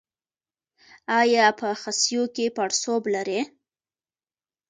ایا 1.21 1.45
په 1.59 1.69
خصیو 1.81 2.23
کې 2.35 2.45
پړسوب 2.55 3.03
لرئ؟ 3.13 3.41